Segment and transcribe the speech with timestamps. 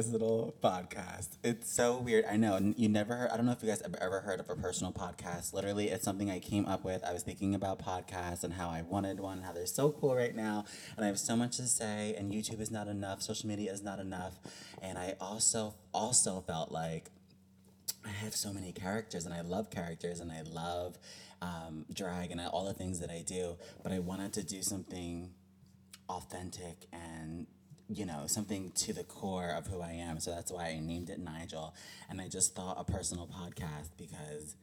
[0.00, 1.36] Personal podcast.
[1.44, 2.24] It's so weird.
[2.24, 2.58] I know.
[2.74, 4.94] You never heard, I don't know if you guys have ever heard of a personal
[4.94, 5.52] podcast.
[5.52, 7.04] Literally, it's something I came up with.
[7.04, 10.34] I was thinking about podcasts and how I wanted one, how they're so cool right
[10.34, 10.64] now.
[10.96, 13.82] And I have so much to say, and YouTube is not enough, social media is
[13.82, 14.38] not enough.
[14.80, 17.10] And I also, also felt like
[18.02, 20.96] I have so many characters and I love characters and I love
[21.42, 25.34] um, drag and all the things that I do, but I wanted to do something
[26.08, 27.46] authentic and
[27.92, 30.20] you know something to the core of who I am.
[30.20, 31.74] So that's why I named it Nigel,
[32.08, 34.56] and I just thought a personal podcast because.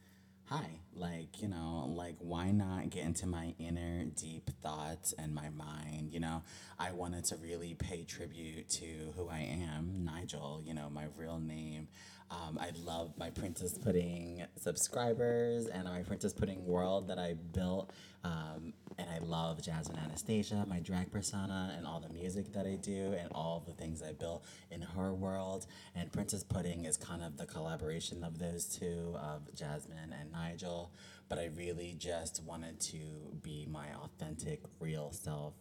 [0.50, 5.50] Hi, like, you know, like, why not get into my inner deep thoughts and my
[5.50, 6.10] mind?
[6.10, 6.42] You know,
[6.78, 11.38] I wanted to really pay tribute to who I am, Nigel, you know, my real
[11.38, 11.88] name.
[12.30, 17.90] Um, I love my Princess Pudding subscribers and my Princess Pudding world that I built.
[18.24, 22.74] Um, and I love Jasmine Anastasia, my drag persona, and all the music that I
[22.74, 25.66] do, and all the things I built in her world.
[25.94, 30.92] And Princess Pudding is kind of the collaboration of those two, of Jasmine and Nigel.
[31.28, 32.98] But I really just wanted to
[33.42, 35.54] be my authentic, real self,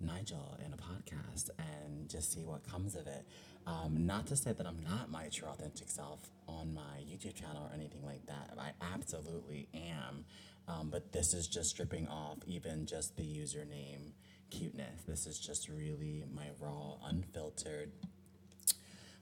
[0.00, 3.26] Nigel, in a podcast, and just see what comes of it.
[3.66, 6.18] Um, not to say that I'm not my true authentic self
[6.48, 8.54] on my YouTube channel or anything like that.
[8.58, 10.24] I absolutely am.
[10.68, 14.12] Um, but this is just stripping off even just the username
[14.50, 15.02] cuteness.
[15.06, 17.92] This is just really my raw, unfiltered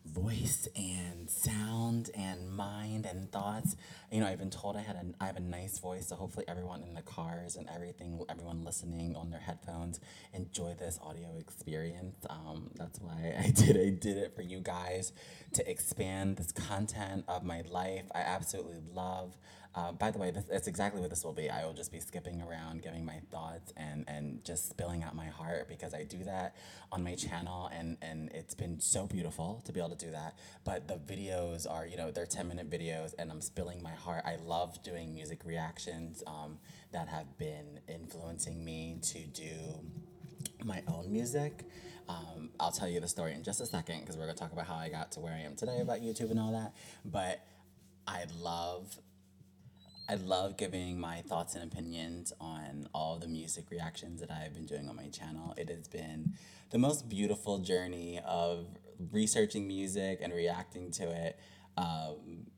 [0.05, 3.77] voice and sound and mind and thoughts.
[4.11, 6.45] You know, I've been told I had a I have a nice voice, so hopefully
[6.49, 10.01] everyone in the cars and everything, everyone listening on their headphones,
[10.33, 12.27] enjoy this audio experience.
[12.29, 15.13] Um, that's why I did I did it for you guys
[15.55, 18.05] to expand this content of my life.
[18.15, 19.37] I absolutely love.
[19.75, 21.49] Uh, by the way, this, that's exactly what this will be.
[21.49, 25.27] I will just be skipping around, giving my thoughts, and, and just spilling out my
[25.27, 26.57] heart because I do that
[26.91, 30.37] on my channel, and, and it's been so beautiful to be able to do that.
[30.65, 34.25] But the videos are, you know, they're 10 minute videos, and I'm spilling my heart.
[34.27, 36.59] I love doing music reactions um,
[36.93, 39.81] that have been influencing me to do
[40.65, 41.65] my own music.
[42.09, 44.53] Um, I'll tell you the story in just a second because we're going to talk
[44.53, 46.75] about how I got to where I am today about YouTube and all that.
[47.05, 47.47] But
[48.07, 48.99] I love
[50.11, 54.67] I love giving my thoughts and opinions on all the music reactions that I've been
[54.67, 55.55] doing on my channel.
[55.57, 56.33] It has been
[56.71, 58.67] the most beautiful journey of
[59.13, 61.39] researching music and reacting to it
[61.77, 62.49] um,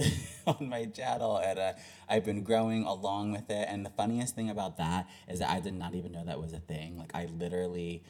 [0.48, 1.36] on my channel.
[1.38, 1.72] And uh,
[2.08, 3.68] I've been growing along with it.
[3.70, 6.52] And the funniest thing about that is that I did not even know that was
[6.52, 6.98] a thing.
[6.98, 8.02] Like, I literally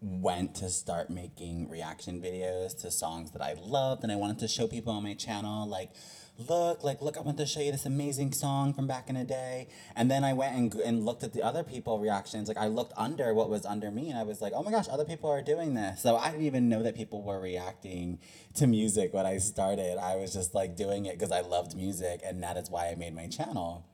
[0.00, 4.48] went to start making reaction videos to songs that I loved and I wanted to
[4.48, 5.90] show people on my channel like
[6.38, 9.24] look, like, look, I want to show you this amazing song from back in the
[9.24, 9.68] day.
[9.94, 12.48] And then I went and, and looked at the other people reactions.
[12.48, 14.88] Like, I looked under what was under me and I was like, oh my gosh,
[14.90, 16.02] other people are doing this.
[16.02, 18.18] So I didn't even know that people were reacting
[18.54, 19.98] to music when I started.
[19.98, 22.94] I was just like doing it because I loved music and that is why I
[22.94, 23.86] made my channel.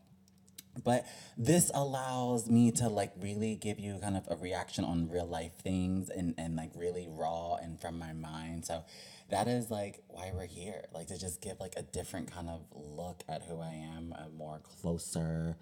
[0.84, 1.06] But
[1.36, 5.52] this allows me to like really give you kind of a reaction on real life
[5.62, 8.64] things and, and like really raw and from my mind.
[8.64, 8.84] So
[9.30, 12.62] that is like why we're here like to just give like a different kind of
[12.74, 15.56] look at who i am a more closer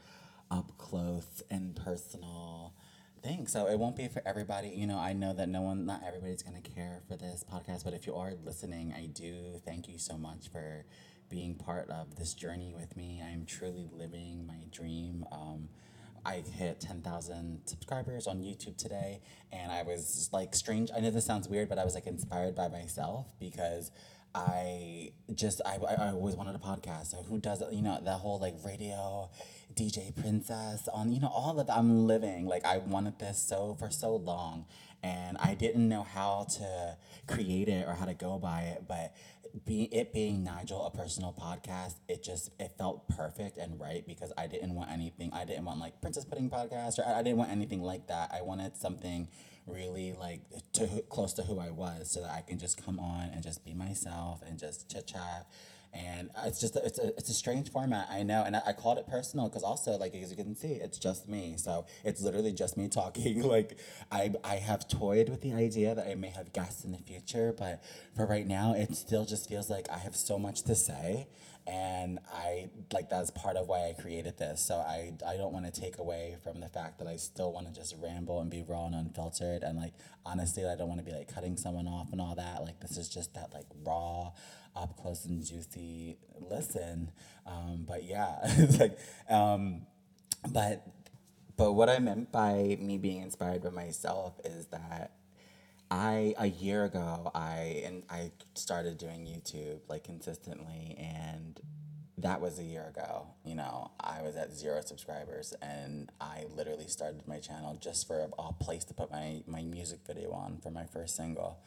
[0.51, 2.73] up close and personal
[3.23, 3.47] thing.
[3.49, 4.69] So it won't be for everybody.
[4.69, 7.85] You know i know that no one not everybody's going to care for this podcast
[7.85, 10.85] but if you are listening i do thank you so much for
[11.29, 13.23] being part of this journey with me.
[13.25, 15.69] I'm truly living my dream um,
[16.27, 19.21] I hit 10,000 subscribers on YouTube today,
[19.53, 20.91] and I was like strange.
[20.95, 23.93] I know this sounds weird, but I was like inspired by myself because
[24.35, 27.07] I just I, I always wanted a podcast.
[27.07, 27.73] So who does it?
[27.73, 29.31] You know that whole like radio
[29.75, 31.77] DJ princess on you know all of that.
[31.77, 34.67] I'm living like I wanted this so for so long,
[35.07, 36.97] and I didn't know how to
[37.29, 39.15] create it or how to go by it, but
[39.65, 44.33] be it being Nigel a personal podcast, it just it felt perfect and right because
[44.37, 45.31] I didn't want anything.
[45.33, 48.33] I didn't want like Princess Pudding podcast or I, I didn't want anything like that.
[48.35, 49.29] I wanted something
[49.67, 50.41] really like
[50.75, 53.65] to close to who I was so that I can just come on and just
[53.65, 55.47] be myself and just chit chat
[55.97, 58.43] and it's just it's a it's a strange format i know.
[58.45, 61.29] And i, I called it personal because also like as you can see it's just
[61.29, 61.55] me.
[61.57, 63.43] So it's literally just me talking.
[63.57, 63.79] Like
[64.11, 67.55] i i have toyed with the idea that i may have guests in the future
[67.57, 67.83] but
[68.15, 71.29] for right now it still just feels like i have so much to say
[71.67, 74.65] and i like that's part of why i created this.
[74.65, 77.67] So i i don't want to take away from the fact that i still want
[77.67, 79.63] to just ramble and be raw and unfiltered.
[79.63, 82.63] And like honestly i don't want to be like cutting someone off and all that.
[82.63, 84.33] Like this is just that like raw
[84.77, 86.19] up close and juicy
[86.51, 87.11] listen.
[87.47, 88.99] Um, but yeah, it's like,
[89.29, 89.87] um,
[90.51, 90.87] but
[91.57, 95.13] but what I meant by me being inspired by myself is that
[95.91, 101.61] I a year ago I and I started doing YouTube like consistently and
[102.19, 103.27] that was a year ago.
[103.45, 108.29] You know, I was at zero subscribers and I literally started my channel just for
[108.39, 111.59] a, place to put my, my music video on for my first single.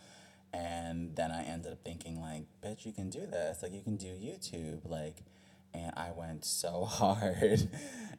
[0.52, 3.62] And then I ended up thinking like, bitch, you can do this.
[3.62, 4.90] Like you can do YouTube.
[4.90, 5.18] Like
[5.74, 7.70] and I went so hard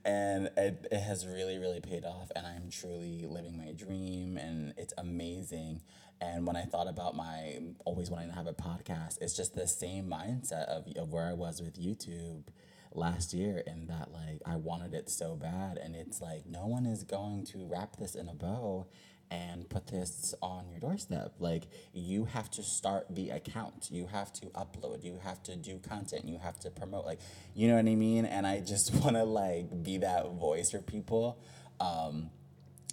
[0.05, 4.75] and it, it has really, really paid off and I'm truly living my dream and
[4.77, 5.83] it's amazing.
[6.21, 9.67] And when I thought about my always wanting to have a podcast, it's just the
[9.67, 12.45] same mindset of, of where I was with YouTube
[12.93, 16.87] last year in that like I wanted it so bad and it's like no one
[16.87, 18.89] is going to wrap this in a bow
[19.31, 21.35] and put this on your doorstep.
[21.39, 23.89] Like you have to start the account.
[23.91, 25.05] You have to upload.
[25.05, 26.25] You have to do content.
[26.25, 27.07] You have to promote.
[27.07, 27.21] Like
[27.55, 28.25] you know what I mean?
[28.25, 31.39] And I just want to like be that voice for people.
[31.79, 32.31] Um,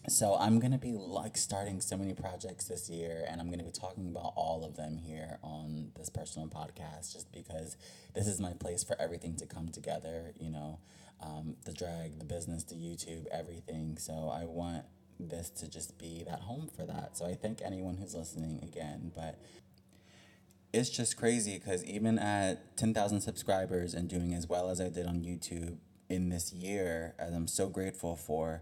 [0.10, 3.72] so I'm gonna be like starting so many projects this year, and I'm gonna be
[3.72, 7.75] talking about all of them here on this personal podcast, just because
[8.16, 10.31] this is my place for everything to come together.
[10.40, 10.80] You know,
[11.22, 13.98] um, the drag, the business, the YouTube, everything.
[13.98, 14.86] So I want
[15.19, 17.18] this to just be that home for that.
[17.18, 19.40] So I thank anyone who's listening again, but
[20.74, 25.06] it's just crazy because even at 10,000 subscribers and doing as well as I did
[25.06, 25.78] on YouTube
[26.10, 28.62] in this year, as I'm so grateful for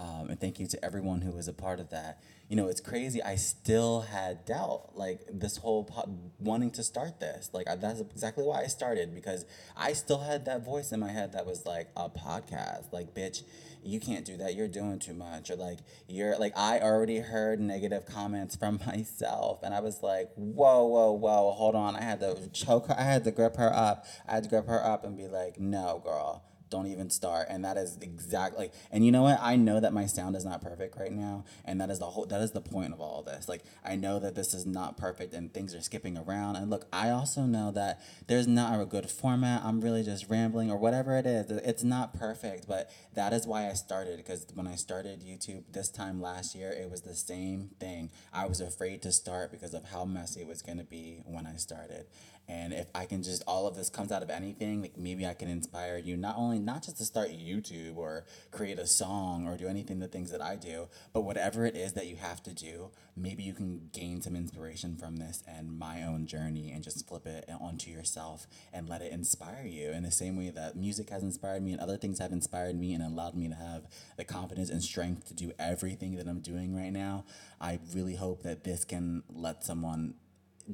[0.00, 2.22] um, and thank you to everyone who was a part of that.
[2.48, 3.22] You know, it's crazy.
[3.22, 6.08] I still had doubt, like this whole po-
[6.38, 7.50] wanting to start this.
[7.52, 9.44] Like I, that's exactly why I started because
[9.76, 12.92] I still had that voice in my head that was like a podcast.
[12.92, 13.42] Like, bitch,
[13.82, 14.54] you can't do that.
[14.54, 15.50] You're doing too much.
[15.50, 15.78] Or like
[16.08, 21.12] you're like I already heard negative comments from myself, and I was like, whoa, whoa,
[21.12, 21.96] whoa, hold on.
[21.96, 22.96] I had to choke her.
[22.98, 24.04] I had to grip her up.
[24.28, 27.48] I had to grip her up and be like, no, girl don't even start.
[27.50, 29.38] And that is exactly and you know what?
[29.40, 32.26] I know that my sound is not perfect right now and that is the whole
[32.26, 33.48] that is the point of all this.
[33.48, 36.56] Like i know that this is not perfect and things are skipping around.
[36.56, 39.62] And look i also know that there's not a good format.
[39.64, 41.50] I'm really just rambling or whatever it is.
[41.50, 45.88] It's not perfect but that is why i started because when i started youtube this
[45.88, 48.10] time last year it was the same thing.
[48.32, 51.46] I was afraid to start because of how messy it was going to be when
[51.46, 52.06] i started.
[52.48, 55.34] And if I can just all of this comes out of anything, like maybe I
[55.34, 59.56] can inspire you not only not just to start YouTube or create a song or
[59.56, 62.54] do anything the things that I do, but whatever it is that you have to
[62.54, 67.06] do, maybe you can gain some inspiration from this and my own journey and just
[67.06, 71.10] flip it onto yourself and let it inspire you in the same way that music
[71.10, 73.86] has inspired me and other things have inspired me and allowed me to have
[74.16, 77.24] the confidence and strength to do everything that I'm doing right now.
[77.60, 80.14] I really hope that this can let someone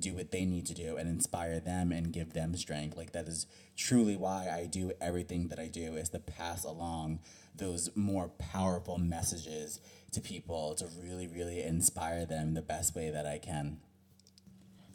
[0.00, 2.96] do what they need to do and inspire them and give them strength.
[2.96, 3.46] Like that is
[3.76, 7.20] truly why I do everything that I do is to pass along
[7.54, 9.81] those more powerful messages
[10.12, 13.78] to people to really, really inspire them the best way that I can.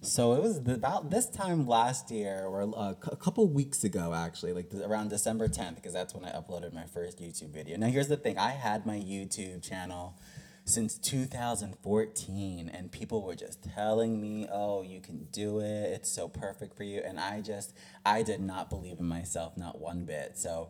[0.03, 4.51] So it was about this time last year, or uh, a couple weeks ago, actually,
[4.51, 7.77] like around December 10th, because that's when I uploaded my first YouTube video.
[7.77, 10.15] Now, here's the thing I had my YouTube channel
[10.65, 15.91] since 2014 and people were just telling me oh you can do it.
[15.93, 17.01] It's so perfect for you.
[17.03, 17.73] And i just
[18.05, 20.37] i did not believe in myself not one bit.
[20.37, 20.69] So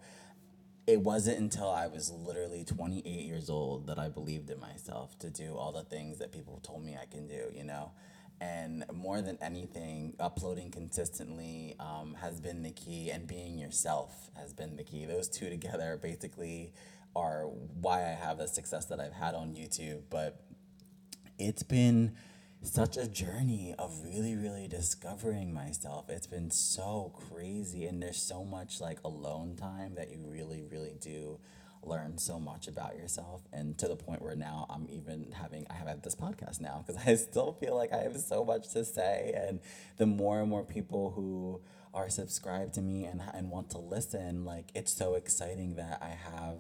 [0.88, 5.30] it wasn't until i was literally 28 years old that i believed in myself to
[5.30, 7.92] do all the things that people told me i can do you know?
[8.42, 14.52] And more than anything uploading consistently um, has been the key and being yourself has
[14.52, 15.06] been the key.
[15.06, 16.74] Those two together basically
[17.16, 20.04] are why I have the success that I've had on YouTube.
[20.10, 20.42] But
[21.38, 22.16] it's been
[22.64, 26.10] such a journey of really, really discovering myself.
[26.10, 30.96] It's been so crazy, and there's so much like alone time that you really, really
[31.00, 31.40] do
[31.84, 35.74] learn so much about yourself and to the point where now I'm even having I
[35.74, 39.34] have this podcast now because I still feel like I have so much to say
[39.36, 39.60] and
[39.98, 41.62] the more and more people who
[41.94, 46.10] are subscribed to me and and want to listen like it's so exciting that I
[46.10, 46.58] have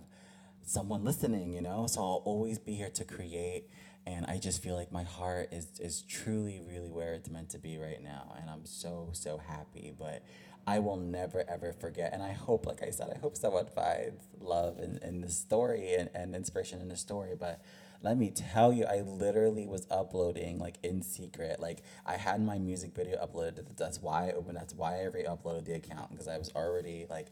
[0.63, 1.87] someone listening, you know?
[1.87, 3.69] So I'll always be here to create.
[4.05, 7.59] And I just feel like my heart is, is truly, really where it's meant to
[7.59, 8.35] be right now.
[8.39, 9.93] And I'm so, so happy.
[9.97, 10.23] But
[10.65, 12.13] I will never, ever forget.
[12.13, 15.93] And I hope, like I said, I hope someone finds love in, in the story
[15.93, 17.35] and, and inspiration in the story.
[17.39, 17.61] But
[18.03, 21.59] let me tell you, I literally was uploading like in secret.
[21.59, 23.77] Like I had my music video uploaded.
[23.77, 24.57] That's why I opened.
[24.57, 27.27] That's why I re-uploaded the account because I was already like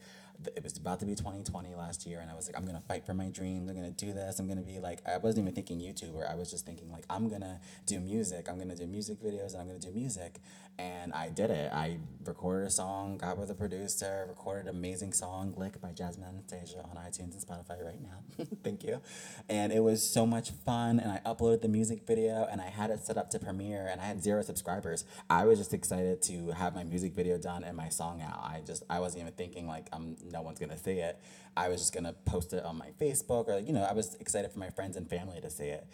[0.55, 3.05] it was about to be 2020 last year and i was like i'm gonna fight
[3.05, 5.79] for my dreams i'm gonna do this i'm gonna be like i wasn't even thinking
[5.79, 9.53] youtuber i was just thinking like i'm gonna do music i'm gonna do music videos
[9.53, 10.39] and i'm gonna do music.
[10.77, 11.73] And i did it.
[11.73, 16.29] I recorded a song got with a producer recorded an amazing song lick by jasmine
[16.29, 18.45] anastasia on itunes and spotify right now.
[18.63, 19.01] Thank you.
[19.49, 22.91] And it was so much fun and i uploaded the music video and i had
[22.91, 25.03] it set up to premiere and i had zero subscribers.
[25.29, 28.39] I was just excited to have my music video done and my song out.
[28.41, 31.19] I just i wasn't even thinking like i'm no one's gonna see it.
[31.55, 34.51] I was just gonna post it on my Facebook or you know, I was excited
[34.51, 35.87] for my friends and family to see it.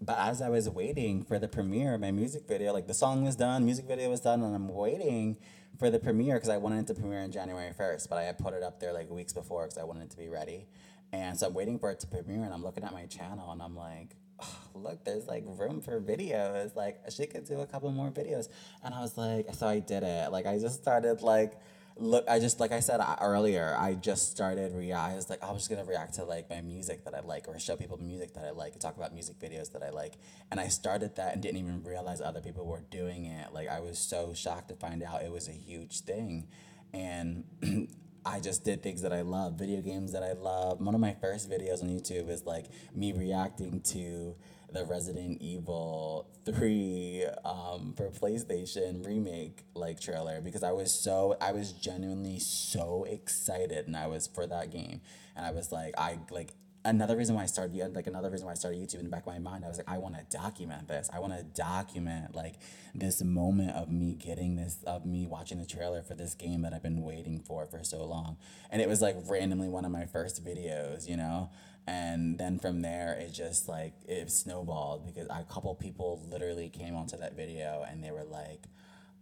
[0.00, 3.36] But as I was waiting for the premiere my music video, like the song was
[3.36, 5.38] done, music video was done, and I'm waiting
[5.78, 8.38] for the premiere because I wanted it to premiere on January 1st, but I had
[8.38, 10.66] put it up there like weeks before because I wanted it to be ready.
[11.12, 13.62] And so I'm waiting for it to premiere, and I'm looking at my channel, and
[13.62, 16.74] I'm like, oh, look, there's like room for videos.
[16.74, 18.48] Like, she could do a couple more videos.
[18.82, 20.32] And I was like, so I did it.
[20.32, 21.54] Like, I just started like,
[21.98, 25.42] look i just like i said uh, earlier i just started react i was like
[25.42, 27.96] i was just gonna react to like my music that i like or show people
[27.98, 30.14] music that i like talk about music videos that i like.
[30.50, 33.52] And i started that and didn't even realize other people were doing it.
[33.52, 36.48] Like i was so shocked to find out it was a huge thing.
[36.92, 37.44] And
[38.24, 40.80] I just did things that I love, video games that I love.
[40.80, 44.34] One of my first videos on YouTube is like me reacting to
[44.72, 51.52] the Resident Evil 3 um, for PlayStation remake like trailer because I was so I
[51.52, 55.00] was genuinely so excited and I was for that game.
[55.34, 56.54] And I was like I like
[56.86, 59.26] another reason why I started like another reason why I started YouTube in the back
[59.26, 61.10] of my mind I was like I want to document this.
[61.12, 62.54] I want to document like
[62.94, 66.72] this moment of me getting this of me watching the trailer for this game that
[66.72, 68.36] I've been waiting for for so long.
[68.70, 71.50] And it was like randomly one of my first videos you know?
[71.88, 76.94] And then from there it just like it snowballed because a couple people literally came
[76.94, 78.64] onto that video and they were like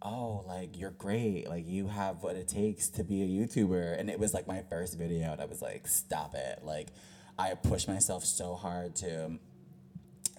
[0.01, 1.49] oh like you're great.
[1.49, 3.99] Like you have what it takes to be a youtuber.
[3.99, 6.59] And it was like my first video and i was like stop it.
[6.63, 6.89] Like
[7.37, 9.37] i pushed myself so hard to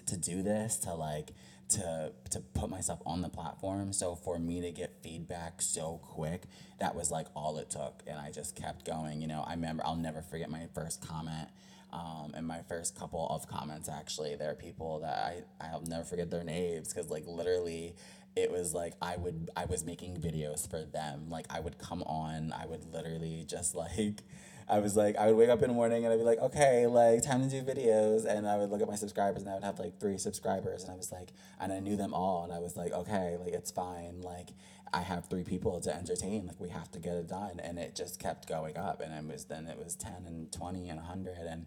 [0.06, 1.32] to do this to like
[1.68, 3.92] to to put myself on the platform.
[3.92, 6.42] So for me to get feedback so quick
[6.78, 8.02] that was like all it took.
[8.06, 11.48] And i just kept going you know i remember i'll never forget my first comment
[11.92, 14.36] um, and my first couple of comments actually.
[14.36, 15.18] There are people that
[15.60, 17.94] i i'll never forget their names because like literally
[18.36, 22.02] it was like i would i was making videos for them like i would come
[22.02, 24.22] on i would literally just like
[24.68, 26.86] I was like, I would wake up in the morning and I'd be like, okay,
[26.88, 28.24] like time to do videos.
[28.24, 30.82] And I would look at my subscribers and I would have like three subscribers.
[30.82, 32.42] And I was like, and I knew them all.
[32.42, 34.22] And I was like, okay, like it's fine.
[34.22, 34.50] Like
[34.92, 36.46] I have three people to entertain.
[36.46, 37.60] Like we have to get it done.
[37.62, 39.00] And it just kept going up.
[39.00, 41.36] And it was then it was 10 and 20 and 100.
[41.48, 41.66] And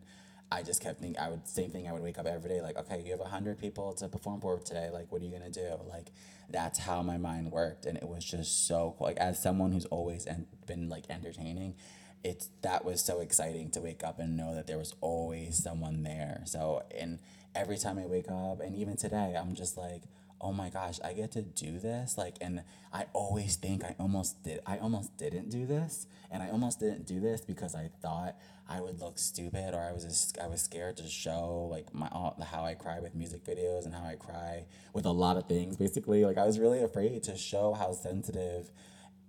[0.51, 2.77] I just kept thinking, I would, same thing, I would wake up every day, like,
[2.77, 4.89] okay, you have 100 people to perform for today.
[4.91, 5.79] Like, what are you going to do?
[5.87, 6.07] Like,
[6.49, 7.85] that's how my mind worked.
[7.85, 9.07] And it was just so cool.
[9.07, 11.75] Like, as someone who's always en- been like entertaining,
[12.23, 16.03] it's that was so exciting to wake up and know that there was always someone
[16.03, 16.41] there.
[16.45, 17.19] So, and
[17.55, 20.03] every time I wake up, and even today, I'm just like,
[20.41, 22.17] oh my gosh, I get to do this.
[22.17, 22.63] Like, and
[22.93, 26.07] I always think I almost did, I almost didn't do this.
[26.31, 28.35] And I almost didn't do this because I thought
[28.69, 32.07] I would look stupid or I was just, I was scared to show like my,
[32.07, 35.75] how I cry with music videos and how I cry with a lot of things.
[35.75, 38.71] Basically, like I was really afraid to show how sensitive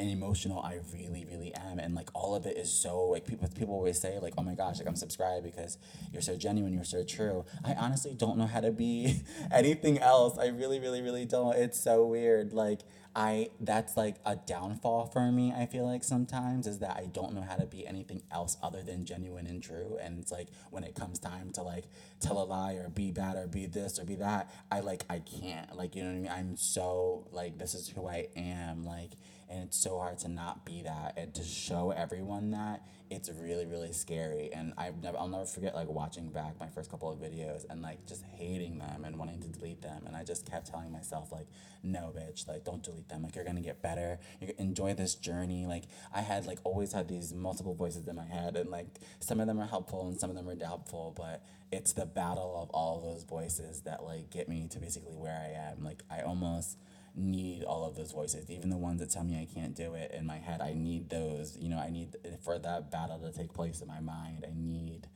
[0.00, 1.78] and emotional I really, really am.
[1.78, 4.54] And like all of it is so like people people always say like, oh my
[4.54, 5.78] gosh, like I'm subscribed because
[6.12, 7.44] you're so genuine, you're so true.
[7.64, 10.38] I honestly don't know how to be anything else.
[10.38, 11.54] I really, really, really don't.
[11.54, 12.52] It's so weird.
[12.52, 12.80] Like
[13.14, 17.34] I that's like a downfall for me, I feel like sometimes is that I don't
[17.34, 19.98] know how to be anything else other than genuine and true.
[20.00, 21.84] And it's like when it comes time to like
[22.20, 25.18] tell a lie or be bad or be this or be that, I like I
[25.18, 25.76] can't.
[25.76, 26.30] Like you know what I mean?
[26.30, 28.84] I'm so like this is who I am.
[28.84, 29.10] Like
[29.50, 33.66] and it's so hard to not be that and to show everyone that it's really
[33.66, 34.50] really scary.
[34.52, 37.82] And I've never I'll never forget like watching back my first couple of videos and
[37.82, 40.04] like just hating them and wanting to delete them.
[40.06, 41.48] And I just kept telling myself like
[41.82, 43.22] no bitch like don't delete them.
[43.22, 44.20] Like you're gonna get better.
[44.40, 45.66] You enjoy this journey.
[45.66, 48.86] Like I had like always had these multiple voices in my head and like
[49.18, 51.42] some of them are helpful and some of them are doubtful but
[51.72, 55.70] it's the battle of all those voices that like get me to basically where I
[55.72, 55.82] am.
[55.84, 56.78] Like I almost
[57.14, 60.12] need all of those voices, even the ones that tell me I can't do it
[60.12, 60.60] in my head.
[60.60, 64.00] I need those, you know, I need for that battle to take place in my
[64.00, 64.44] mind.
[64.46, 65.08] I need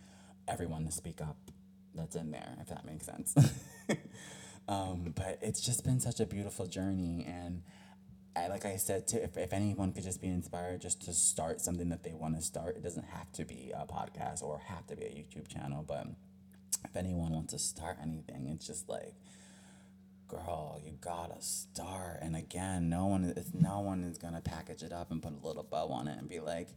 [0.49, 1.37] everyone to speak up
[1.95, 3.35] that's in there, if that makes sense.
[4.69, 7.25] um, but it's just been such a beautiful journey.
[7.27, 7.63] And
[8.37, 11.61] I, like I said, too, if, if anyone could just be inspired just to start
[11.61, 14.87] something that they want to start, it doesn't have to be a podcast or have
[14.89, 15.85] to be a YouTube channel.
[15.87, 16.09] But
[16.85, 19.15] if anyone wants to start anything, it's just like,
[20.29, 22.19] girl, you gotta start.
[22.23, 25.47] And again, no one is no one is gonna package it up and put a
[25.47, 26.69] little bow on it and be like,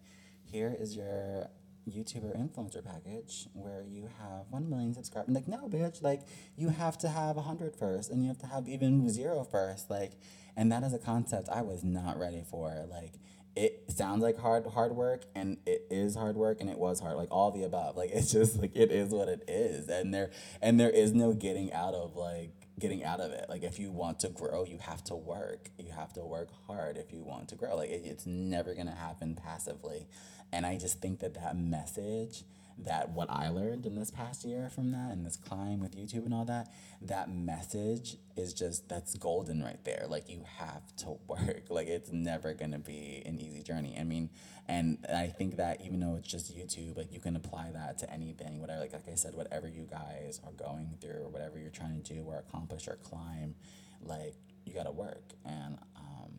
[0.43, 1.49] here is your
[1.89, 5.33] YouTuber influencer package where you have 1 million subscribers.
[5.33, 6.01] Like, no, bitch.
[6.01, 6.21] Like,
[6.57, 9.89] you have to have 100 first and you have to have even zero first.
[9.89, 10.13] Like,
[10.55, 12.85] and that is a concept I was not ready for.
[12.89, 13.13] Like,
[13.57, 17.17] it sounds like hard hard work and it is hard work and it was hard
[17.17, 17.97] like all the above.
[17.97, 21.33] Like it's just like it is what it is and there and there is no
[21.33, 23.47] getting out of like getting out of it.
[23.49, 25.69] Like if you want to grow you have to work.
[25.77, 27.75] You have to work hard if you want to grow.
[27.75, 30.07] Like it, it's never going to happen passively
[30.51, 32.43] and i just think that that message
[32.79, 36.25] that what I learned in this past year from that and this climb with YouTube
[36.25, 40.05] and all that, that message is just that's golden right there.
[40.07, 41.63] Like you have to work.
[41.69, 43.97] Like it's never gonna be an easy journey.
[43.99, 44.29] I mean,
[44.67, 48.11] and I think that even though it's just YouTube, like you can apply that to
[48.11, 51.71] anything, whatever like like I said, whatever you guys are going through or whatever you're
[51.71, 53.55] trying to do or accomplish or climb,
[54.03, 56.31] like you gotta work and um,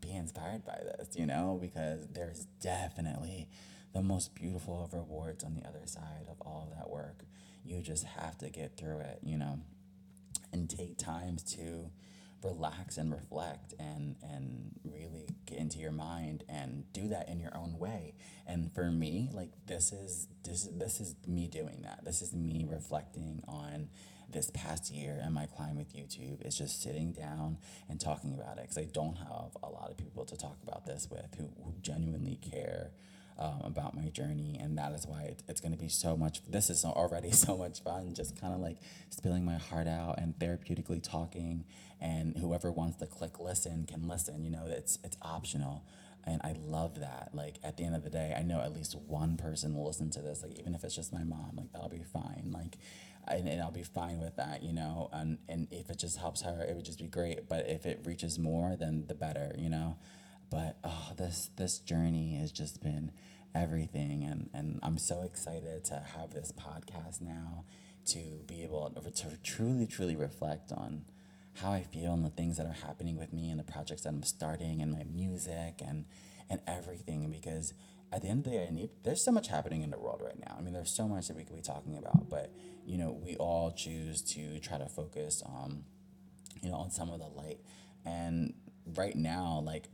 [0.00, 3.48] be inspired by this, you know, because there's definitely
[3.96, 7.24] the most beautiful of rewards on the other side of all of that work.
[7.64, 9.60] You just have to get through it, you know,
[10.52, 11.90] and take times to
[12.44, 17.56] relax and reflect and and really get into your mind and do that in your
[17.56, 18.14] own way.
[18.46, 22.04] And for me, like this is this this is me doing that.
[22.04, 23.88] This is me reflecting on
[24.28, 27.56] this past year and my climb with YouTube is just sitting down
[27.88, 30.84] and talking about it because I don't have a lot of people to talk about
[30.84, 32.90] this with who, who genuinely care
[33.38, 36.40] um, about my journey, and that is why it, it's going to be so much.
[36.48, 38.78] This is already so much fun, just kind of like
[39.10, 41.64] spilling my heart out and therapeutically talking.
[42.00, 44.44] And whoever wants to click listen can listen.
[44.44, 45.84] You know, it's it's optional,
[46.24, 47.30] and I love that.
[47.32, 50.10] Like at the end of the day, I know at least one person will listen
[50.10, 50.42] to this.
[50.42, 52.50] Like even if it's just my mom, like that'll be fine.
[52.52, 52.76] Like
[53.28, 55.08] and, and I'll be fine with that, you know.
[55.12, 57.48] And and if it just helps her, it would just be great.
[57.48, 59.96] But if it reaches more, then the better, you know.
[60.50, 63.12] But oh, this this journey has just been
[63.54, 67.64] everything, and and I'm so excited to have this podcast now
[68.06, 71.04] to be able to truly truly reflect on
[71.54, 74.10] how I feel and the things that are happening with me and the projects that
[74.10, 76.04] I'm starting and my music and
[76.48, 77.72] and everything because
[78.12, 80.22] at the end of the day I need there's so much happening in the world
[80.24, 80.56] right now.
[80.58, 82.52] I mean there's so much that we could be talking about, but
[82.84, 85.84] you know, we all choose to try to focus um
[86.62, 87.58] you know on some of the light.
[88.04, 88.54] And
[88.94, 89.88] right now like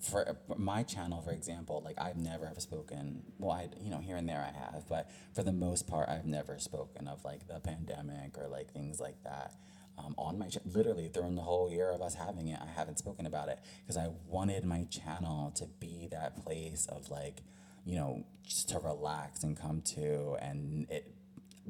[0.00, 3.22] for my channel, for example, like I've never ever spoken.
[3.38, 6.26] Well, I you know here and there I have, but for the most part, I've
[6.26, 9.54] never spoken of like the pandemic or like things like that.
[9.98, 13.26] Um, on my literally during the whole year of us having it, I haven't spoken
[13.26, 17.42] about it because I wanted my channel to be that place of like,
[17.84, 21.12] you know, just to relax and come to and it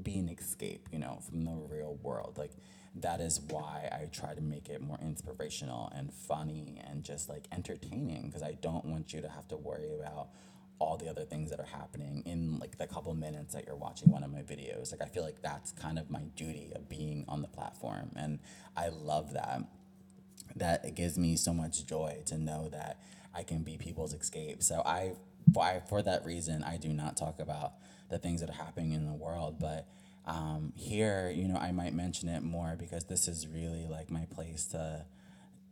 [0.03, 2.35] be an escape, you know, from the real world.
[2.37, 2.53] Like
[2.95, 7.47] that is why I try to make it more inspirational and funny and just like
[7.53, 10.29] entertaining because I don't want you to have to worry about
[10.79, 14.11] all the other things that are happening in like the couple minutes that you're watching
[14.11, 14.93] one of my videos.
[14.93, 18.39] Like I feel like that's kind of my duty of being on the platform and
[18.77, 19.63] I love that.
[20.57, 23.01] That it gives me so much joy to know that
[23.35, 24.63] I can be people's escape.
[24.63, 25.13] So I
[25.53, 27.75] for, for that reason I do not talk about
[28.09, 29.87] the things that are happening in the world, but
[30.29, 34.27] um, here, you know, I might mention it more because this is really like my
[34.27, 35.07] place to,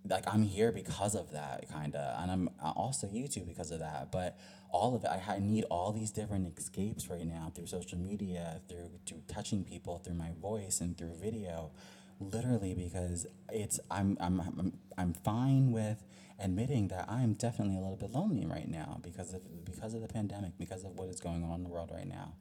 [0.09, 2.23] like, I'm here because of that, kind of.
[2.23, 4.11] And I'm also YouTube because of that.
[4.11, 4.39] But
[4.71, 8.63] all of it, I, I need all these different escapes right now through social media,
[8.67, 11.73] through, through touching people, through my voice, and through video.
[12.19, 16.03] Literally, because it's, I'm, I'm, I'm, I'm fine with
[16.43, 20.09] admitting that I'm definitely a little bit lonely right now because of because of the
[20.09, 22.35] pandemic, because of what is going on in the world right now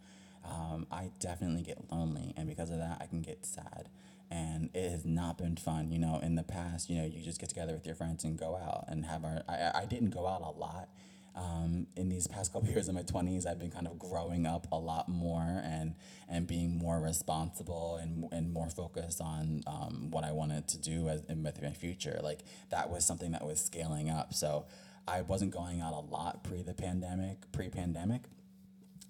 [0.49, 3.89] um, I definitely get lonely, and because of that, I can get sad.
[4.31, 5.91] And it has not been fun.
[5.91, 8.38] You know, in the past, you know, you just get together with your friends and
[8.38, 9.43] go out and have our.
[9.47, 10.89] I, I didn't go out a lot.
[11.36, 14.67] Um, in these past couple years of my 20s i've been kind of growing up
[14.71, 15.95] a lot more and
[16.29, 21.10] and being more responsible and, and more focused on um, what i wanted to do
[21.10, 24.65] as in my future like that was something that was scaling up so
[25.10, 28.21] i wasn't going out a lot pre the pandemic pre-pandemic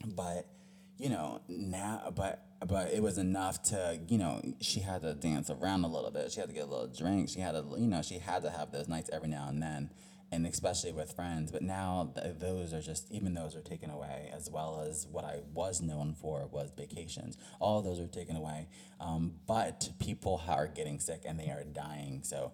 [0.04, 0.48] but
[0.98, 5.50] you know, now, but but it was enough to, you know, she had to dance
[5.50, 6.32] around a little bit.
[6.32, 7.30] She had to get a little drink.
[7.30, 9.92] She had to, you know, she had to have those nights every now and then,
[10.32, 11.52] and especially with friends.
[11.52, 15.26] But now th- those are just, even those are taken away, as well as what
[15.26, 17.38] I was known for was vacations.
[17.60, 18.68] All those are taken away.
[19.00, 22.22] Um, but people are getting sick and they are dying.
[22.24, 22.54] So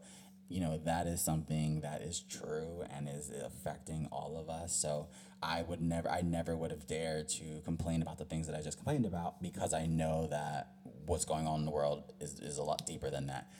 [0.49, 5.07] you know that is something that is true and is affecting all of us so
[5.41, 8.61] i would never i never would have dared to complain about the things that i
[8.61, 10.71] just complained about because i know that
[11.05, 13.51] what's going on in the world is, is a lot deeper than that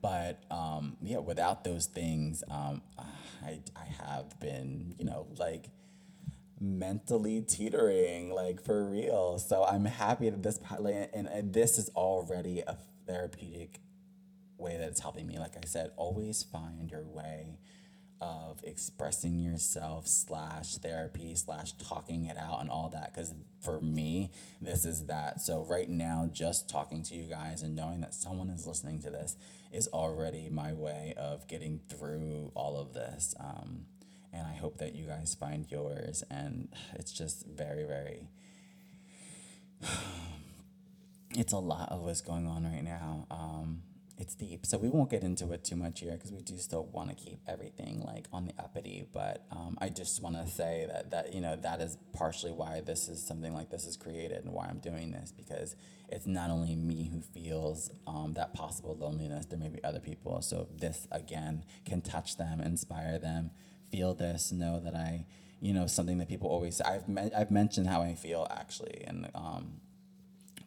[0.00, 2.82] but um, yeah without those things um,
[3.44, 5.66] I, I have been you know like
[6.60, 9.38] mentally teetering, like for real.
[9.38, 13.80] So I'm happy that this like, and, and this is already a therapeutic
[14.56, 15.38] way that it's helping me.
[15.38, 17.58] Like I said, always find your way
[18.20, 24.30] of expressing yourself slash therapy slash talking it out and all that because for me
[24.60, 25.40] this is that.
[25.40, 29.10] So right now just talking to you guys and knowing that someone is listening to
[29.10, 29.36] this
[29.72, 33.86] is already my way of getting through all of this um,
[34.32, 38.28] and i hope that you guys find yours and it's just very very
[41.30, 43.82] it's a lot of what's going on right now um,
[44.18, 44.66] it's deep.
[44.66, 47.14] So we won't get into it too much here because we do still want to
[47.14, 49.06] keep everything like on the uppity.
[49.12, 52.82] But um, I just want to say that that you know that is partially why
[52.84, 55.76] this is something like this is created and why I'm doing this because
[56.08, 59.46] it's not only me who feels um, that possible loneliness.
[59.46, 60.42] There may be other people.
[60.42, 63.50] So this again can touch them, inspire them,
[63.90, 65.26] feel this, know that I.
[65.60, 66.80] You know something that people always.
[66.80, 69.80] I've me- I've mentioned how I feel actually, and um,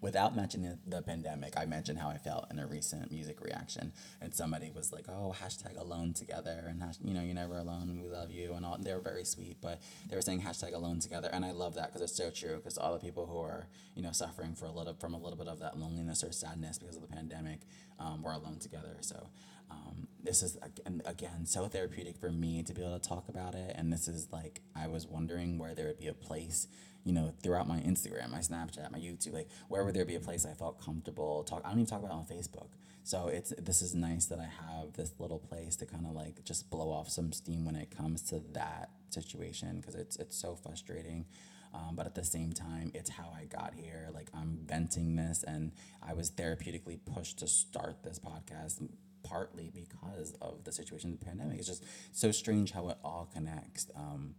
[0.02, 4.34] without mentioning the pandemic, I mentioned how I felt in a recent music reaction, and
[4.34, 8.02] somebody was like, "Oh, hashtag alone together," and you know, you're never alone.
[8.02, 8.78] We love you, and all.
[8.80, 11.88] They were very sweet, but they were saying hashtag alone together, and I love that
[11.88, 12.58] because it's so true.
[12.58, 15.38] Because all the people who are you know suffering for a little from a little
[15.38, 17.62] bit of that loneliness or sadness because of the pandemic,
[18.00, 18.98] um, we're alone together.
[19.02, 19.30] So.
[19.70, 23.56] Um, this is again, again so therapeutic for me to be able to talk about
[23.56, 26.68] it and this is like i was wondering where there would be a place
[27.04, 30.46] you know, throughout my Instagram, my Snapchat, my YouTube, like wherever there be a place
[30.46, 31.62] I felt comfortable talk.
[31.66, 32.68] I don't even talk about on Facebook.
[33.04, 36.44] So it's this is nice that I have this little place to kind of like
[36.44, 40.56] just blow off some steam when it comes to that situation because it's it's so
[40.56, 41.26] frustrating.
[41.74, 44.10] Um, but at the same time, it's how I got here.
[44.14, 45.72] Like I'm venting this, and
[46.06, 48.88] I was therapeutically pushed to start this podcast
[49.24, 51.58] partly because of the situation the pandemic.
[51.60, 53.88] It's just so strange how it all connects.
[53.96, 54.36] Um,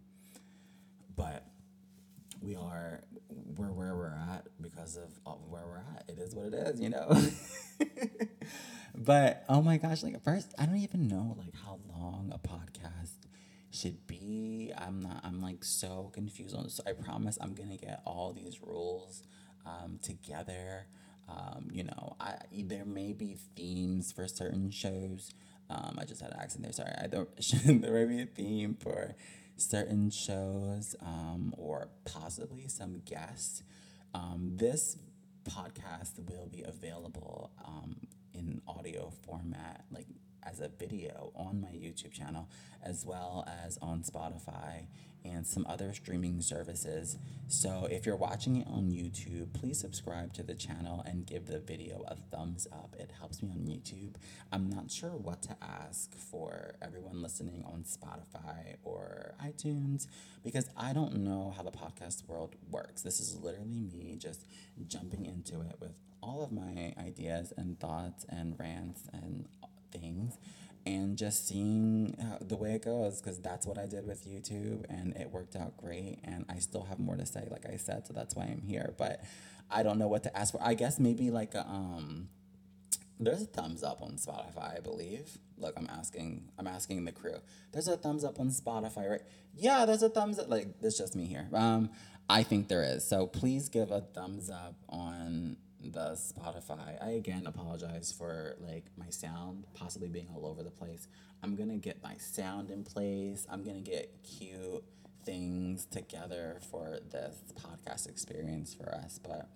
[1.16, 1.46] but
[2.42, 3.00] we are
[3.56, 6.04] we're where we're at because of where we're at.
[6.08, 7.20] It is what it is, you know.
[8.94, 13.14] but oh my gosh, like first, I don't even know like how long a podcast
[13.70, 14.72] should be.
[14.76, 15.20] I'm not.
[15.24, 16.80] I'm like so confused on this.
[16.86, 19.22] I promise I'm gonna get all these rules
[19.64, 20.86] um, together.
[21.28, 25.32] Um, you know, I there may be themes for certain shows.
[25.70, 26.72] Um, I just had an accent there.
[26.72, 27.28] Sorry, I don't.
[27.82, 29.14] there may be a theme for
[29.62, 33.62] certain shows um, or possibly some guests.
[34.14, 34.98] Um, this
[35.48, 37.96] podcast will be available um,
[38.34, 40.06] in audio format, like
[40.44, 42.48] as a video on my YouTube channel,
[42.82, 44.86] as well as on Spotify
[45.24, 47.16] and some other streaming services.
[47.48, 51.60] So if you're watching it on YouTube, please subscribe to the channel and give the
[51.60, 52.96] video a thumbs up.
[52.98, 54.14] It helps me on YouTube.
[54.50, 60.06] I'm not sure what to ask for everyone listening on Spotify or iTunes
[60.42, 63.02] because I don't know how the podcast world works.
[63.02, 64.46] This is literally me just
[64.88, 69.48] jumping into it with all of my ideas and thoughts and rants and
[69.92, 70.38] things
[70.84, 74.84] and just seeing how, the way it goes because that's what I did with YouTube
[74.88, 78.06] and it worked out great and I still have more to say like I said
[78.06, 79.22] so that's why I'm here but
[79.70, 80.62] I don't know what to ask for.
[80.62, 82.28] I guess maybe like a, um
[83.20, 85.38] there's a thumbs up on Spotify I believe.
[85.56, 87.36] Look I'm asking I'm asking the crew.
[87.72, 89.22] There's a thumbs up on Spotify right?
[89.54, 91.48] Yeah there's a thumbs up like it's just me here.
[91.52, 91.90] Um
[92.28, 93.04] I think there is.
[93.06, 95.56] So please give a thumbs up on
[95.90, 97.02] the Spotify.
[97.02, 101.08] I again apologize for like my sound possibly being all over the place.
[101.42, 103.46] I'm gonna get my sound in place.
[103.50, 104.84] I'm gonna get cute
[105.24, 109.20] things together for this podcast experience for us.
[109.22, 109.48] But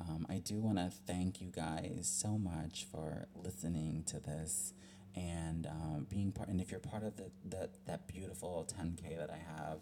[0.00, 4.74] um, I do want to thank you guys so much for listening to this
[5.14, 6.48] and um, being part.
[6.48, 9.78] And if you're part of the, the that beautiful 10K that I have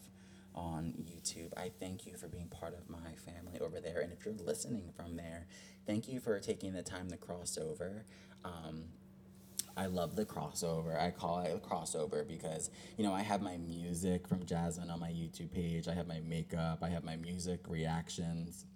[0.55, 1.53] on YouTube.
[1.57, 4.01] I thank you for being part of my family over there.
[4.01, 5.47] And if you're listening from there,
[5.87, 8.05] thank you for taking the time to cross over.
[8.45, 8.85] Um,
[9.77, 11.01] I love the crossover.
[11.01, 15.01] I call it a crossover because, you know, I have my music from Jasmine on
[15.01, 15.89] my YouTube page.
[15.89, 16.79] I have my makeup.
[16.83, 18.67] I have my music reactions.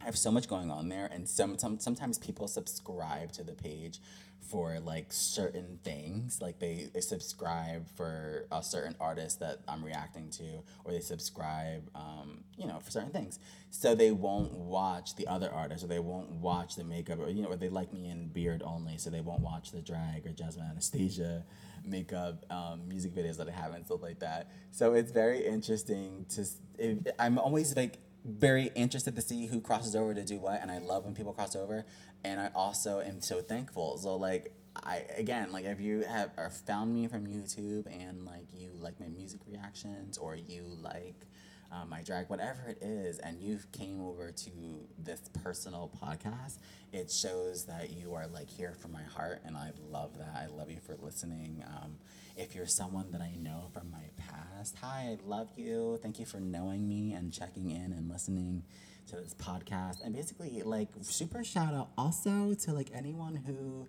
[0.00, 3.52] I have so much going on there, and some, some sometimes people subscribe to the
[3.52, 4.00] page
[4.48, 6.40] for like certain things.
[6.40, 11.88] Like they, they subscribe for a certain artist that i'm reacting to or they subscribe
[11.94, 13.38] um, you know for certain things.
[13.70, 17.42] So they won't watch the other artists or they won't watch the makeup or you
[17.42, 20.32] know or they like me in beard only so they won't watch the drag or
[20.32, 21.44] jasmine anastasia
[21.84, 24.50] makeup um, music videos that i have and stuff like that.
[24.70, 26.46] So it's very interesting to
[26.78, 27.98] it, i'm always like
[28.28, 31.32] very interested to see who crosses over to do what and i love when people
[31.32, 31.84] cross over
[32.24, 33.98] and I also am so thankful.
[33.98, 36.30] So like I again like if you have
[36.66, 41.26] found me from YouTube and like you like my music reactions or you like
[41.70, 44.50] um, my drag, whatever it is, and you came over to
[44.98, 46.58] this personal podcast,
[46.92, 50.34] it shows that you are like here from my heart, and I love that.
[50.34, 51.62] I love you for listening.
[51.66, 51.96] Um,
[52.36, 55.98] if you're someone that I know from my past, hi, I love you.
[56.02, 58.62] Thank you for knowing me and checking in and listening
[59.08, 60.04] to this podcast.
[60.04, 63.88] And basically, like, super shout out also to like anyone who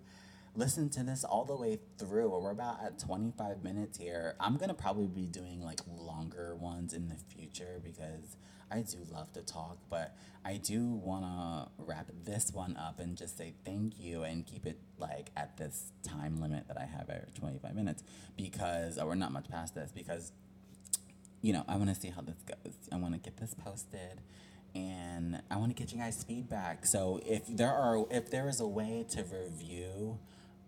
[0.60, 2.28] listen to this all the way through.
[2.28, 4.36] We're about at 25 minutes here.
[4.38, 8.36] I'm going to probably be doing like longer ones in the future because
[8.70, 13.16] I do love to talk, but I do want to wrap this one up and
[13.16, 17.08] just say thank you and keep it like at this time limit that I have
[17.08, 18.04] at 25 minutes
[18.36, 20.30] because, we're not much past this, because,
[21.40, 22.74] you know, I want to see how this goes.
[22.92, 24.20] I want to get this posted
[24.74, 26.84] and I want to get you guys feedback.
[26.84, 30.18] So if there are, if there is a way to review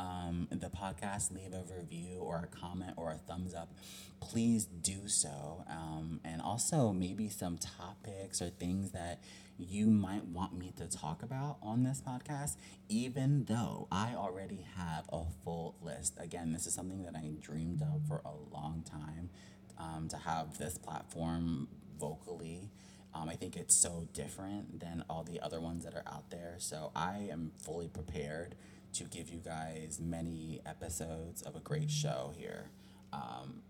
[0.03, 3.73] um, the podcast, leave a review or a comment or a thumbs up,
[4.21, 5.65] please do so.
[5.69, 9.23] Um, and also, maybe some topics or things that
[9.59, 12.57] you might want me to talk about on this podcast,
[12.89, 16.15] even though I already have a full list.
[16.19, 19.31] Again, this is something that I dreamed of for a long time
[19.79, 21.69] um, to have this platform
[22.01, 22.71] vocally.
[23.15, 26.57] Um, I think it's so different than all the other ones that are out there.
[26.59, 28.57] So I am fully prepared
[28.95, 32.71] to give you guys many episodes of a great show here.
[33.13, 33.63] Um,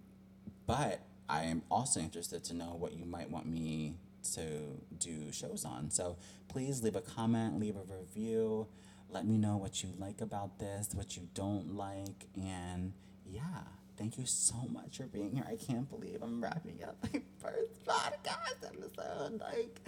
[0.66, 3.96] but I am also interested to know what you might want me
[4.35, 5.90] to do shows on.
[5.90, 6.16] So
[6.48, 8.66] please leave a comment, leave a review.
[9.08, 12.26] Let me know what you like about this, what you don't like.
[12.37, 12.92] And
[13.26, 13.64] yeah,
[13.98, 15.44] thank you so much for being here.
[15.48, 19.40] I can't believe I'm wrapping up my first podcast episode.
[19.40, 19.80] Like,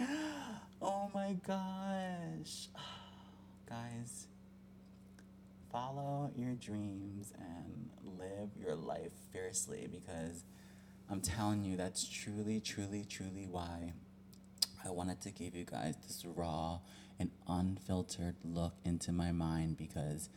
[0.81, 2.67] oh my gosh.
[3.69, 4.27] Guys,
[5.75, 10.45] follow your dreams and live your life fiercely because
[11.11, 13.91] I'm telling you, that's truly, truly, truly why
[14.85, 16.79] I wanted to give you guys this raw
[17.19, 20.29] and unfiltered look into my mind because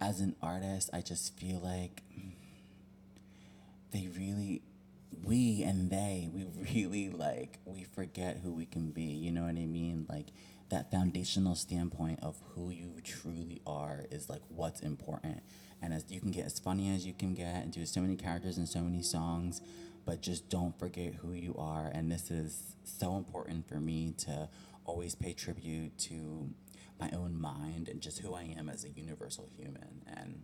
[0.00, 2.02] as an artist, I just feel like
[3.92, 4.62] they really
[5.24, 9.50] we and they we really like we forget who we can be you know what
[9.50, 10.06] i mean?
[10.08, 10.26] Like
[10.70, 15.42] that foundational standpoint of who you truly are is like what's important.
[15.82, 18.16] And as you can get as funny as you can get and do so many
[18.16, 19.60] characters and so many songs,
[20.04, 21.90] but just don't forget who you are.
[21.92, 24.48] And this is so important for me to
[24.84, 26.50] always pay tribute to
[26.98, 30.02] my own mind and just who I am as a universal human.
[30.06, 30.42] And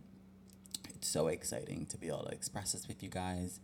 [0.89, 3.59] it's so exciting to be able to express this with you guys.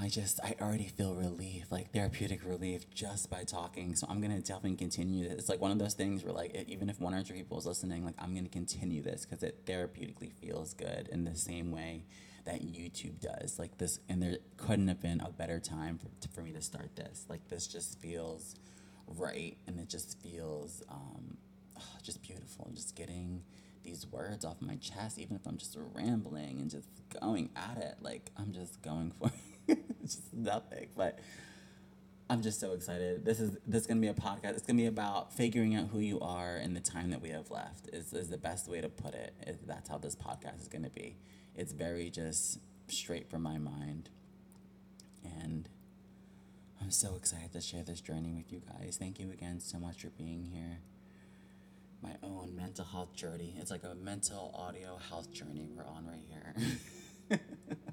[0.00, 3.94] I just, I already feel relief, like therapeutic relief just by talking.
[3.94, 5.40] So I'm going to definitely continue this.
[5.40, 7.66] It's like one of those things where, like, even if one or two people is
[7.66, 11.70] listening, like, I'm going to continue this because it therapeutically feels good in the same
[11.70, 12.04] way
[12.46, 13.58] that YouTube does.
[13.58, 16.96] Like, this, and there couldn't have been a better time for, for me to start
[16.96, 17.26] this.
[17.28, 18.54] Like, this just feels
[19.06, 21.36] right and it just feels um,
[22.02, 22.70] just beautiful.
[22.74, 23.42] Just getting
[23.82, 26.88] these words off my chest, even if I'm just rambling and just
[27.20, 27.96] going at it.
[28.00, 29.49] Like, I'm just going for it's
[30.02, 30.88] just nothing.
[30.96, 31.18] But
[32.28, 33.24] I'm just so excited.
[33.24, 34.50] This is this is gonna be a podcast.
[34.50, 37.50] It's gonna be about figuring out who you are in the time that we have
[37.50, 37.88] left.
[37.92, 39.34] Is is the best way to put it.
[39.40, 39.66] it.
[39.66, 41.16] That's how this podcast is gonna be.
[41.56, 44.10] It's very just straight from my mind,
[45.24, 45.68] and
[46.80, 48.96] I'm so excited to share this journey with you guys.
[48.96, 50.78] Thank you again so much for being here.
[52.02, 53.56] My own mental health journey.
[53.58, 57.40] It's like a mental audio health journey we're on right here.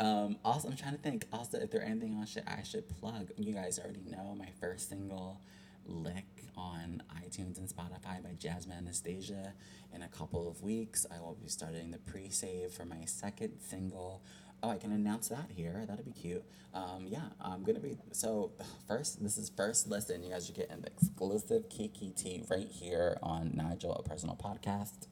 [0.00, 1.26] Um, also, I'm trying to think.
[1.32, 4.88] Also, if there anything else should I should plug, you guys already know my first
[4.88, 5.40] single,
[5.86, 9.54] "Lick," on iTunes and Spotify by Jasmine Anastasia.
[9.94, 14.22] In a couple of weeks, I will be starting the pre-save for my second single.
[14.62, 15.84] Oh, I can announce that here.
[15.86, 16.44] That'd be cute.
[16.72, 18.52] Um, yeah, I'm gonna be so
[18.88, 19.22] first.
[19.22, 20.22] This is first listen.
[20.22, 25.08] You guys are getting the exclusive Kiki T right here on Nigel, a personal podcast.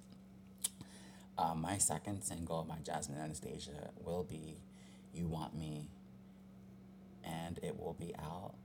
[1.40, 4.59] Um, my second single by Jasmine Anastasia will be
[5.14, 5.88] You Want Me,
[7.24, 8.57] and it will be out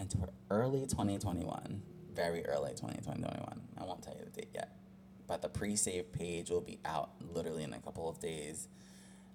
[0.00, 1.82] until early 2021.
[2.14, 3.60] Very early 2021.
[3.78, 4.72] I won't tell you the date yet.
[5.26, 8.68] But the pre save page will be out literally in a couple of days.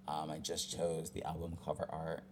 [0.08, 2.24] Um, I just chose the album cover art,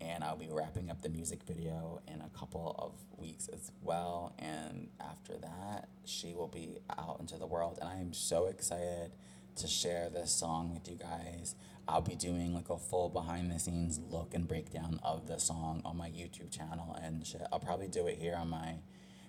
[0.00, 4.36] and I'll be wrapping up the music video in a couple of weeks as well.
[4.38, 9.10] And after that, she will be out into the world, and I am so excited
[9.56, 11.54] to share this song with you guys.
[11.88, 15.82] I'll be doing like a full behind the scenes look and breakdown of the song
[15.84, 17.42] on my YouTube channel and shit.
[17.52, 18.76] I'll probably do it here on my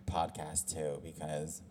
[0.05, 1.61] podcast too because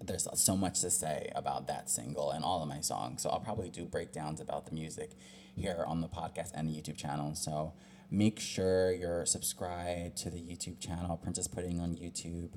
[0.00, 3.22] there's so much to say about that single and all of my songs.
[3.22, 5.12] So I'll probably do breakdowns about the music
[5.54, 7.34] here on the podcast and the YouTube channel.
[7.34, 7.72] So
[8.10, 12.50] make sure you're subscribed to the YouTube channel, Princess Pudding on YouTube,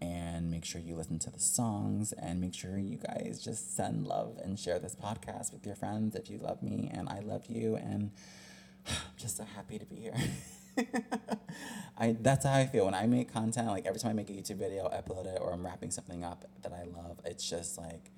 [0.00, 4.06] and make sure you listen to the songs and make sure you guys just send
[4.06, 7.46] love and share this podcast with your friends if you love me and I love
[7.48, 8.12] you and
[8.86, 10.14] I'm just so happy to be here.
[11.98, 13.68] I that's how I feel when I make content.
[13.68, 16.24] Like every time I make a YouTube video, I upload it, or I'm wrapping something
[16.24, 18.10] up that I love, it's just like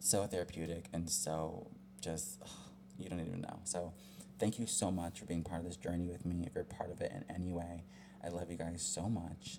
[0.00, 1.68] so therapeutic and so
[2.00, 2.42] just
[2.98, 3.60] you don't even know.
[3.64, 3.92] So
[4.38, 6.44] thank you so much for being part of this journey with me.
[6.46, 7.84] If you're part of it in any way,
[8.22, 9.58] I love you guys so much,